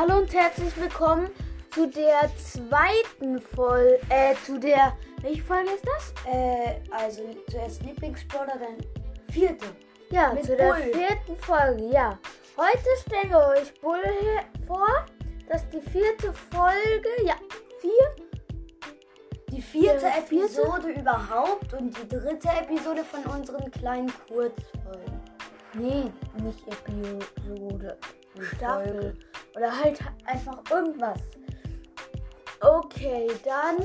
Hallo 0.00 0.16
und 0.20 0.32
herzlich 0.32 0.74
willkommen 0.80 1.28
zu 1.74 1.86
der 1.86 2.30
zweiten 2.38 3.38
Folge, 3.38 4.00
äh, 4.08 4.34
zu 4.46 4.58
der, 4.58 4.96
welche 5.20 5.42
Folge 5.42 5.72
ist 5.72 5.84
das? 5.86 6.14
Äh, 6.26 6.80
also 6.90 7.20
zuerst 7.50 7.82
Lieblingssportler, 7.82 8.54
dann 8.58 8.78
vierte. 9.30 9.66
Ja, 10.08 10.32
Mit 10.32 10.46
zu 10.46 10.56
der 10.56 10.68
Bull. 10.72 10.82
vierten 10.94 11.36
Folge, 11.42 11.84
ja. 11.92 12.18
Heute 12.56 12.88
stellen 13.06 13.28
wir 13.28 13.46
euch 13.48 13.78
Bull 13.82 14.00
vor. 14.66 14.88
Das 15.50 15.64
ist 15.64 15.74
die 15.74 15.90
vierte 15.90 16.32
Folge, 16.32 17.22
ja, 17.22 17.34
vier. 17.82 18.26
Die 19.50 19.60
vierte 19.60 20.06
Ja, 20.06 20.12
vierte? 20.12 20.62
Episode 20.62 20.88
überhaupt 20.98 21.74
und 21.74 21.94
die 21.94 22.08
dritte 22.08 22.48
Episode 22.48 23.04
von 23.04 23.22
unseren 23.38 23.70
kleinen 23.70 24.10
Kurzfolgen. 24.28 25.20
Nee, 25.74 26.10
nicht 26.42 26.66
Episode, 26.66 27.98
Staffel. 28.56 28.92
Folge. 29.02 29.29
Oder 29.56 29.76
halt 29.82 30.00
einfach 30.26 30.58
irgendwas. 30.70 31.18
Okay, 32.60 33.28
dann, 33.44 33.78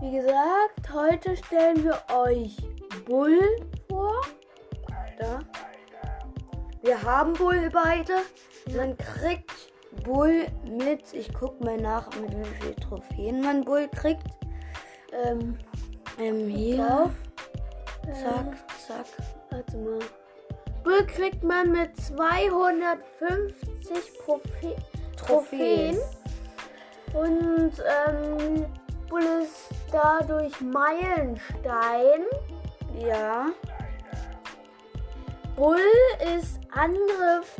wie 0.00 0.16
gesagt, 0.16 0.92
heute 0.92 1.36
stellen 1.36 1.84
wir 1.84 2.02
euch 2.14 2.56
Bull 3.04 3.40
vor. 3.88 4.22
Da. 5.18 5.38
Wir 6.82 7.02
haben 7.02 7.32
Bull 7.34 7.70
beide. 7.70 8.14
Man 8.76 8.96
kriegt 8.96 9.72
Bull 10.04 10.46
mit, 10.64 11.12
ich 11.12 11.32
guck 11.32 11.62
mal 11.62 11.76
nach, 11.76 12.08
mit 12.20 12.36
wie 12.36 12.62
viel 12.62 12.74
Trophäen 12.74 13.40
man 13.40 13.64
Bull 13.64 13.88
kriegt. 13.88 14.26
Ähm, 15.24 15.58
Ähm, 16.18 16.48
hier. 16.48 16.76
drauf. 16.86 17.10
Zack, 18.06 18.56
zack. 18.86 19.06
Warte 19.50 19.76
mal. 19.76 19.98
Bull 20.86 21.04
kriegt 21.04 21.42
man 21.42 21.72
mit 21.72 22.00
250 22.00 24.18
Profe 24.24 24.76
Trophäen. 25.16 25.98
Und 27.12 27.72
ähm, 28.06 28.66
Bull 29.08 29.24
ist 29.42 29.68
dadurch 29.90 30.60
Meilenstein. 30.60 32.22
Ja. 33.04 33.46
Bull 35.56 35.80
ist 36.38 36.60
Angriff. 36.70 37.56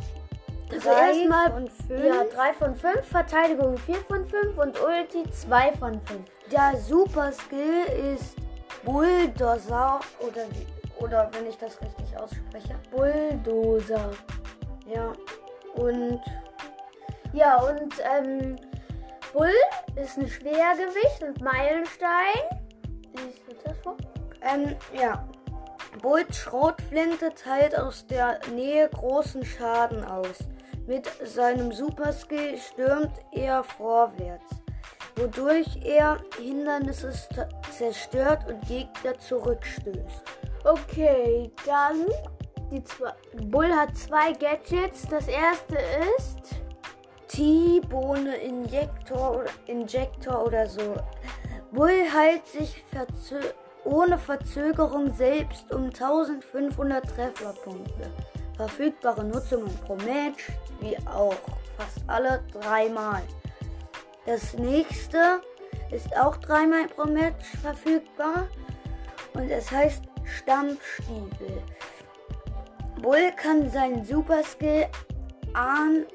Also 0.71 0.89
Drei 0.89 1.09
erstmal 1.09 1.51
von 1.51 1.69
fünf. 1.69 2.05
ja, 2.05 2.23
3 2.23 2.53
von 2.53 2.75
5, 2.75 3.05
Verteidigung 3.05 3.77
4 3.77 3.95
von 4.07 4.25
5 4.25 4.57
und 4.57 4.81
Ulti 4.81 5.29
2 5.29 5.73
von 5.73 5.99
5. 6.01 6.21
Der 6.49 6.77
Super 6.77 7.33
Skill 7.33 8.13
ist 8.13 8.37
Bulldozer 8.85 9.99
oder 10.19 10.45
wie, 10.51 10.76
oder 10.99 11.29
wenn 11.33 11.47
ich 11.47 11.57
das 11.57 11.79
richtig 11.81 12.17
ausspreche. 12.17 12.75
Bulldozer. 12.91 14.11
Ja. 14.85 15.13
Und 15.75 16.21
Ja, 17.33 17.57
und 17.61 17.93
ähm, 18.17 18.55
Bull 19.33 19.51
ist 19.95 20.17
ein 20.17 20.27
Schwergewicht 20.27 21.21
und 21.23 21.41
Meilenstein. 21.41 22.59
Liest 23.15 23.39
du 23.47 23.53
das 23.63 23.77
vor? 23.79 23.97
ähm, 24.41 24.75
ja. 24.93 25.27
Bulls 26.01 26.37
Schrotflinte 26.37 27.33
teilt 27.33 27.77
aus 27.77 28.05
der 28.07 28.39
Nähe 28.53 28.87
großen 28.89 29.43
Schaden 29.43 30.03
aus. 30.05 30.37
Mit 30.85 31.09
seinem 31.25 31.71
Super 31.71 32.13
Skill 32.13 32.57
stürmt 32.57 33.11
er 33.33 33.63
vorwärts, 33.63 34.45
wodurch 35.15 35.67
er 35.83 36.17
Hindernisse 36.39 37.09
st- 37.09 37.47
zerstört 37.71 38.47
und 38.47 38.61
Gegner 38.67 39.17
zurückstößt. 39.19 40.23
Okay, 40.63 41.51
dann 41.65 42.05
die 42.71 42.83
zwei. 42.83 43.13
Bull 43.43 43.71
hat 43.73 43.95
zwei 43.95 44.33
Gadgets. 44.33 45.07
Das 45.09 45.27
erste 45.27 45.77
ist 46.17 46.59
T-Bohne 47.27 48.35
Injektor 48.37 49.37
oder 49.39 49.51
Injektor 49.67 50.45
oder 50.45 50.67
so. 50.67 50.95
Bull 51.71 52.11
heilt 52.13 52.45
sich 52.47 52.83
verzö 52.91 53.39
ohne 53.83 54.17
Verzögerung 54.17 55.13
selbst 55.13 55.71
um 55.71 55.85
1500 55.85 57.05
Trefferpunkte. 57.07 58.11
Verfügbare 58.57 59.23
Nutzungen 59.23 59.73
pro 59.85 59.95
Match, 59.95 60.51
wie 60.81 60.97
auch 61.07 61.35
fast 61.77 62.01
alle 62.07 62.43
dreimal. 62.51 63.21
Das 64.25 64.55
nächste 64.55 65.41
ist 65.91 66.15
auch 66.17 66.35
dreimal 66.37 66.87
pro 66.87 67.05
Match 67.05 67.45
verfügbar 67.61 68.47
und 69.33 69.49
es 69.49 69.71
heißt 69.71 70.03
Stampfstiefel. 70.27 71.63
Bull 73.01 73.31
kann 73.35 73.69
seinen 73.69 74.03
Super 74.05 74.43
Skill 74.43 74.87
an 75.53 76.05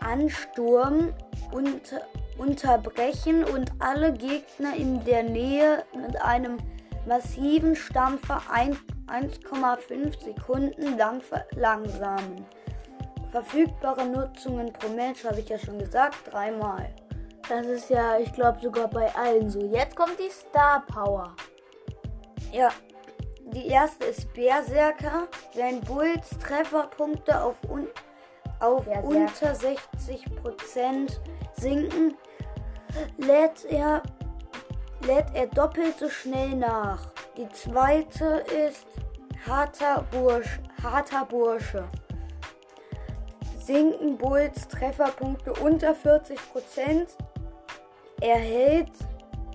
Ansturm 0.00 1.14
unter, 1.52 2.02
unterbrechen 2.38 3.44
und 3.44 3.70
alle 3.78 4.12
Gegner 4.12 4.74
in 4.76 5.04
der 5.04 5.22
Nähe 5.22 5.84
mit 5.94 6.20
einem 6.20 6.58
massiven 7.06 7.76
Stampfer 7.76 8.42
ein- 8.50 8.78
1,5 9.06 10.18
Sekunden 10.20 10.96
lang 10.96 11.20
verlangsamen. 11.20 12.44
Verfügbare 13.30 14.06
Nutzungen 14.06 14.72
pro 14.72 14.88
Mensch 14.88 15.24
habe 15.24 15.40
ich 15.40 15.48
ja 15.48 15.58
schon 15.58 15.78
gesagt, 15.78 16.32
dreimal. 16.32 16.94
Das 17.48 17.66
ist 17.66 17.90
ja, 17.90 18.18
ich 18.18 18.32
glaube, 18.32 18.60
sogar 18.62 18.88
bei 18.88 19.14
allen 19.14 19.50
so. 19.50 19.60
Jetzt 19.60 19.96
kommt 19.96 20.18
die 20.18 20.30
Star 20.30 20.84
Power. 20.86 21.34
Ja, 22.52 22.70
die 23.52 23.68
erste 23.68 24.04
ist 24.04 24.32
Berserker. 24.32 25.28
Wenn 25.54 25.80
Bulls 25.80 26.30
Trefferpunkte 26.38 27.42
auf, 27.42 27.56
un 27.68 27.88
auf 28.60 28.86
unter 29.02 29.52
60% 29.52 31.18
sinken, 31.56 32.16
lädt 33.18 33.64
er, 33.66 34.02
lädt 35.06 35.26
er 35.34 35.46
doppelt 35.48 35.98
so 35.98 36.08
schnell 36.08 36.56
nach. 36.56 37.10
Die 37.36 37.48
zweite 37.50 38.44
ist 38.68 38.86
harter, 39.46 40.06
Bursch, 40.10 40.60
harter 40.82 41.24
Bursche. 41.26 41.84
Sinken 43.58 44.16
Bulls 44.16 44.68
Trefferpunkte 44.68 45.52
unter 45.54 45.94
40%, 45.94 47.08
erhält 48.20 48.92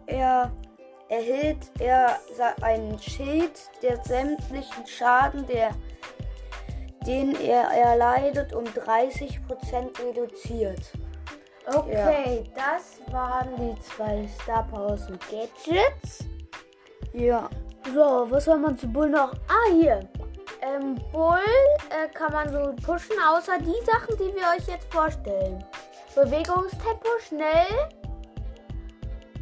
er 0.06 0.52
erhält 1.10 1.72
er 1.80 2.20
einen 2.62 2.98
Schild, 3.00 3.60
der 3.82 4.04
sämtlichen 4.04 4.86
Schaden, 4.88 5.46
der, 5.48 5.72
den 7.06 7.36
er 7.36 7.64
erleidet, 7.64 8.54
um 8.54 8.64
30% 8.64 9.40
reduziert. 10.06 10.92
Okay, 11.66 12.44
das 12.56 13.00
waren 13.12 13.50
die 13.58 13.80
zwei 13.82 14.28
Star 14.42 14.64
Powers 14.68 15.08
und 15.10 15.20
Gadgets. 15.30 16.26
Ja. 17.14 17.50
So, 17.94 18.28
was 18.30 18.46
soll 18.46 18.58
man 18.58 18.78
zu 18.78 18.88
Bull 18.88 19.10
noch? 19.10 19.34
Ah, 19.48 19.72
hier. 19.72 20.00
Ähm, 20.62 20.96
Bull 21.12 21.40
äh, 21.90 22.08
kann 22.10 22.34
man 22.34 22.52
so 22.52 22.74
pushen, 22.86 23.16
außer 23.32 23.58
die 23.60 23.86
Sachen, 23.86 24.16
die 24.18 24.36
wir 24.36 24.44
euch 24.56 24.68
jetzt 24.68 24.92
vorstellen. 24.92 25.64
Bewegungstempo, 26.16 27.08
schnell. 27.28 27.90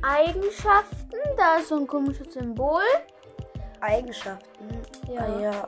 Eigenschaften, 0.07 1.18
da 1.38 1.57
ist 1.57 1.69
so 1.69 1.75
ein 1.78 1.88
komisches 1.88 2.34
Symbol. 2.34 2.81
Eigenschaften. 3.81 4.81
Ja. 5.09 5.22
Ah, 5.22 5.40
ja. 5.40 5.68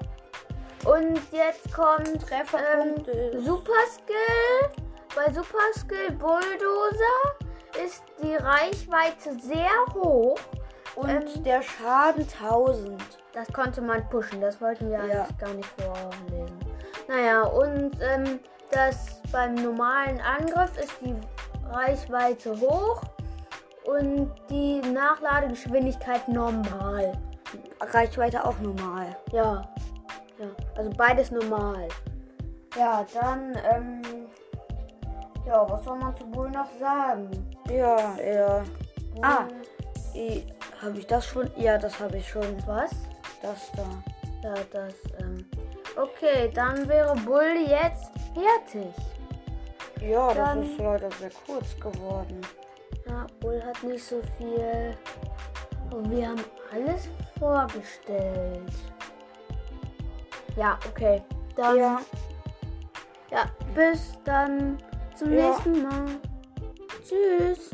Und 0.90 1.20
jetzt 1.32 1.74
kommt 1.74 2.22
Trefferpunkte. 2.28 3.12
ähm, 3.12 3.44
Super 3.46 3.72
Skill. 3.92 4.86
Bei 5.16 5.32
Super 5.34 5.58
Skill 5.76 6.12
Bulldozer 6.12 7.84
ist 7.86 8.04
die 8.24 8.36
Reichweite 8.36 9.38
sehr 9.42 9.70
hoch. 9.94 10.40
Und 10.96 11.10
ähm, 11.10 11.44
der 11.44 11.62
Schaden 11.62 12.24
1000. 12.42 13.02
Das 13.34 13.48
konnte 13.54 13.82
man 13.82 14.08
pushen, 14.10 14.42
das 14.42 14.60
wollten 14.62 14.90
wir 14.90 14.98
Ja. 15.06 15.24
eigentlich 15.24 15.38
gar 15.38 15.54
nicht 15.54 15.70
vorlesen. 15.78 16.60
Naja, 17.08 17.44
und 17.44 17.92
ähm, 18.02 18.40
das 18.72 19.22
beim 19.32 19.56
normalen 19.56 20.20
Angriff 20.22 20.78
ist 20.78 20.94
die 21.02 21.16
Reichweite 21.72 22.60
hoch 22.60 23.02
und 23.90 24.32
die 24.50 24.82
Nachladegeschwindigkeit 24.82 26.28
normal. 26.28 27.14
Reichweite 27.82 28.46
auch 28.46 28.60
normal. 28.60 29.16
Ja, 29.32 29.62
ja, 30.38 30.48
also 30.78 30.90
beides 30.98 31.32
normal. 31.32 31.88
Ja, 32.78 33.06
dann, 33.14 33.58
ähm, 33.74 34.02
Ja, 35.46 35.68
was 35.68 35.84
soll 35.84 35.98
man 35.98 36.16
zu 36.16 36.26
Bull 36.28 36.50
noch 36.52 36.70
sagen? 36.80 37.30
ja, 37.70 38.16
ja. 38.20 38.64
Bull, 39.16 39.24
Ah. 39.24 39.48
Habe 40.82 40.98
ich 40.98 41.08
das 41.08 41.26
schon? 41.26 41.50
Ja, 41.58 41.78
das 41.78 42.00
habe 42.00 42.18
ich 42.18 42.28
schon. 42.30 42.56
Was? 42.68 42.92
Das 43.42 43.72
da. 43.76 43.86
Ja, 44.44 44.54
das, 44.72 44.94
ähm. 45.20 45.46
Okay, 45.98 46.52
dann 46.54 46.88
wäre 46.88 47.14
Bull 47.16 47.56
jetzt 47.68 48.12
fertig. 48.34 48.94
Ja, 50.02 50.28
das 50.28 50.36
Dann- 50.38 50.64
ist 50.64 50.78
leider 50.78 51.12
sehr 51.12 51.32
kurz 51.46 51.76
geworden. 51.80 52.40
Nicht 53.82 54.04
so 54.04 54.22
viel. 54.38 54.98
Und 55.92 56.12
wir 56.12 56.30
haben 56.30 56.44
alles 56.72 57.08
vorgestellt. 57.40 58.72
Ja, 60.56 60.78
okay. 60.88 61.22
Dann, 61.56 61.78
ja. 61.78 62.02
Ja. 63.32 63.46
bis 63.74 64.14
dann 64.26 64.78
zum 65.16 65.34
Ja. 65.34 65.50
nächsten 65.50 65.84
Mal. 65.84 66.06
Tschüss. 67.08 67.72